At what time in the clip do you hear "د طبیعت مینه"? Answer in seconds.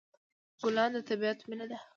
0.95-1.65